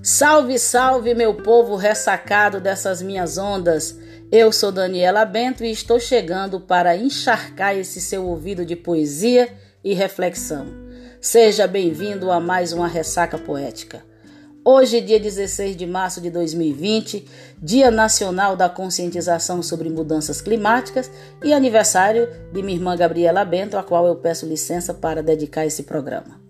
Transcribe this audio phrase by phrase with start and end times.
[0.00, 3.98] Salve, salve, meu povo ressacado dessas minhas ondas.
[4.30, 9.48] Eu sou Daniela Bento e estou chegando para encharcar esse seu ouvido de poesia
[9.84, 10.66] e reflexão.
[11.20, 14.02] Seja bem-vindo a mais uma ressaca poética.
[14.64, 17.26] Hoje, dia 16 de março de 2020,
[17.60, 21.10] Dia Nacional da Conscientização sobre Mudanças Climáticas
[21.42, 25.82] e aniversário de minha irmã Gabriela Bento, a qual eu peço licença para dedicar esse
[25.82, 26.41] programa.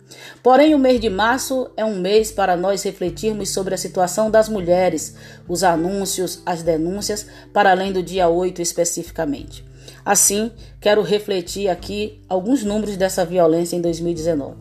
[0.42, 4.48] Porém, o mês de março é um mês para nós refletirmos sobre a situação das
[4.48, 5.14] mulheres,
[5.48, 9.64] os anúncios, as denúncias, para além do dia 8 especificamente.
[10.04, 14.56] Assim, quero refletir aqui alguns números dessa violência em 2019.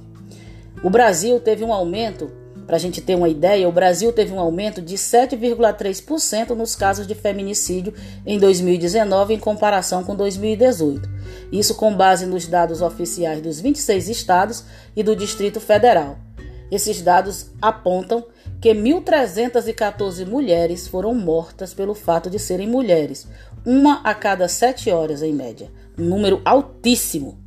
[0.83, 2.31] O Brasil teve um aumento
[2.71, 7.05] para a gente ter uma ideia, o Brasil teve um aumento de 7,3% nos casos
[7.05, 7.93] de feminicídio
[8.25, 11.09] em 2019 em comparação com 2018.
[11.52, 14.63] Isso com base nos dados oficiais dos 26 estados
[14.95, 16.18] e do Distrito Federal.
[16.71, 18.26] Esses dados apontam
[18.62, 23.27] que 1.314 mulheres foram mortas pelo fato de serem mulheres,
[23.65, 27.38] uma a cada sete horas em média, um número altíssimo.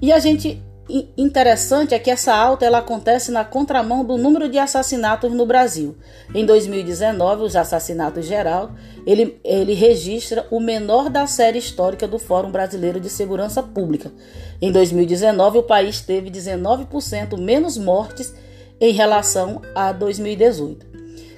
[0.00, 0.62] E a gente
[1.16, 5.96] interessante é que essa alta ela acontece na contramão do número de assassinatos no Brasil.
[6.34, 8.72] Em 2019, os assassinatos geral,
[9.06, 14.12] ele, ele registra o menor da série histórica do Fórum Brasileiro de Segurança Pública.
[14.60, 18.34] Em 2019, o país teve 19% menos mortes
[18.80, 20.92] em relação a 2018.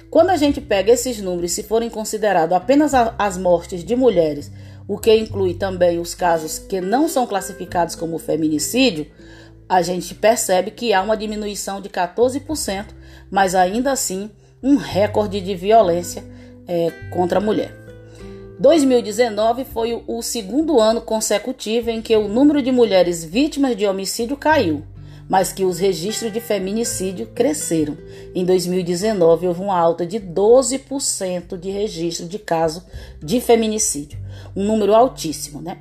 [0.09, 4.51] Quando a gente pega esses números, se forem considerados apenas as mortes de mulheres
[4.87, 9.07] o que inclui também os casos que não são classificados como feminicídio,
[9.67, 12.87] a gente percebe que há uma diminuição de 14%,
[13.31, 14.29] mas ainda assim
[14.61, 16.23] um recorde de violência
[16.67, 17.75] é, contra a mulher.
[18.59, 24.37] 2019 foi o segundo ano consecutivo em que o número de mulheres vítimas de homicídio
[24.37, 24.83] caiu
[25.27, 27.97] mas que os registros de feminicídio cresceram.
[28.33, 32.83] Em 2019, houve uma alta de 12% de registro de casos
[33.21, 34.19] de feminicídio,
[34.55, 35.79] um número altíssimo, né?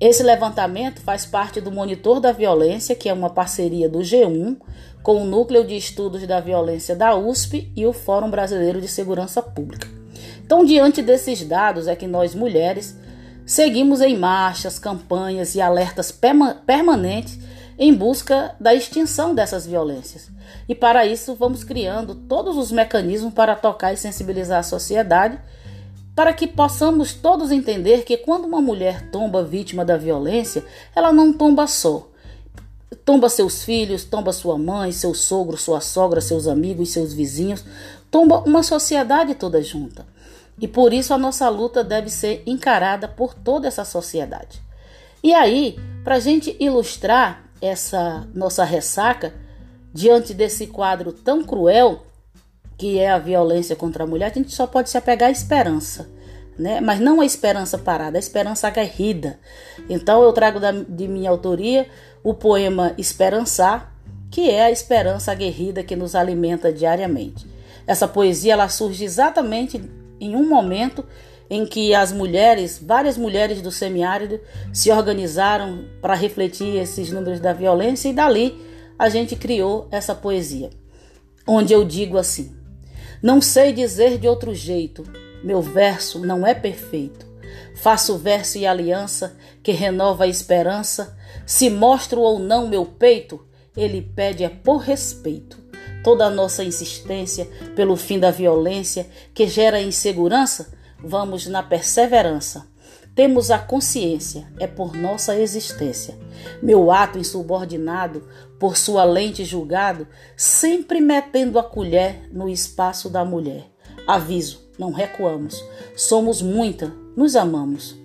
[0.00, 4.56] Esse levantamento faz parte do Monitor da Violência, que é uma parceria do G1
[5.02, 9.42] com o Núcleo de Estudos da Violência da USP e o Fórum Brasileiro de Segurança
[9.42, 9.86] Pública.
[10.42, 12.96] Então, diante desses dados, é que nós mulheres
[13.44, 16.10] seguimos em marchas, campanhas e alertas
[16.66, 17.38] permanentes
[17.82, 20.30] em busca da extinção dessas violências.
[20.68, 25.40] E para isso, vamos criando todos os mecanismos para tocar e sensibilizar a sociedade,
[26.14, 30.62] para que possamos todos entender que quando uma mulher tomba vítima da violência,
[30.94, 32.06] ela não tomba só.
[33.02, 37.64] Tomba seus filhos, tomba sua mãe, seu sogro, sua sogra, seus amigos, seus vizinhos,
[38.10, 40.06] tomba uma sociedade toda junta.
[40.60, 44.60] E por isso a nossa luta deve ser encarada por toda essa sociedade.
[45.22, 49.32] E aí, para a gente ilustrar essa nossa ressaca
[49.92, 52.04] diante desse quadro tão cruel
[52.78, 56.08] que é a violência contra a mulher, a gente só pode se apegar à esperança,
[56.58, 56.80] né?
[56.80, 59.38] Mas não a esperança parada, a esperança aguerrida.
[59.86, 61.86] Então eu trago da, de minha autoria
[62.24, 63.94] o poema Esperançar,
[64.30, 67.46] que é a esperança aguerrida que nos alimenta diariamente.
[67.86, 69.82] Essa poesia ela surge exatamente
[70.18, 71.04] em um momento
[71.50, 74.40] em que as mulheres, várias mulheres do semiárido,
[74.72, 78.56] se organizaram para refletir esses números da violência e dali
[78.96, 80.70] a gente criou essa poesia,
[81.44, 82.54] onde eu digo assim:
[83.20, 85.02] Não sei dizer de outro jeito,
[85.42, 87.26] meu verso não é perfeito.
[87.74, 91.16] Faço verso e aliança que renova a esperança.
[91.46, 93.44] Se mostro ou não meu peito,
[93.76, 95.58] ele pede é por respeito.
[96.04, 102.66] Toda a nossa insistência pelo fim da violência que gera insegurança vamos na perseverança.
[103.14, 106.16] Temos a consciência, é por nossa existência.
[106.62, 108.26] Meu ato insubordinado,
[108.58, 110.06] por sua lente julgado,
[110.36, 113.66] sempre metendo a colher no espaço da mulher.
[114.06, 115.62] Aviso, não recuamos.
[115.96, 117.96] Somos muita, nos amamos.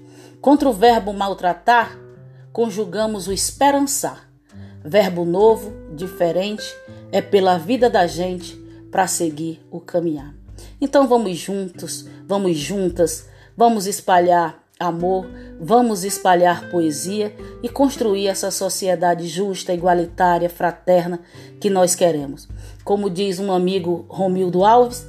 [0.41, 1.97] Contra o verbo maltratar,
[2.51, 4.29] conjugamos o esperançar.
[4.83, 6.65] Verbo novo, diferente,
[7.11, 8.55] é pela vida da gente
[8.91, 10.44] para seguir o caminhar.
[10.79, 15.27] Então vamos juntos, vamos juntas, vamos espalhar amor,
[15.59, 21.19] vamos espalhar poesia e construir essa sociedade justa, igualitária, fraterna
[21.59, 22.47] que nós queremos.
[22.83, 25.07] Como diz um amigo Romildo Alves,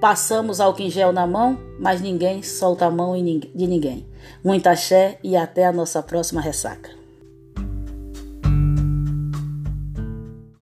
[0.00, 4.06] passamos álcool em gel na mão, mas ninguém solta a mão de ninguém.
[4.44, 6.99] Muita axé e até a nossa próxima ressaca.